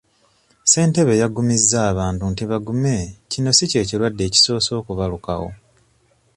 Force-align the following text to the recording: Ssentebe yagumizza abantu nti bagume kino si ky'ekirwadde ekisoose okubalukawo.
Ssentebe 0.65 1.13
yagumizza 1.21 1.77
abantu 1.91 2.23
nti 2.31 2.43
bagume 2.51 2.95
kino 3.31 3.49
si 3.57 3.63
ky'ekirwadde 3.71 4.23
ekisoose 4.25 4.71
okubalukawo. 4.79 5.49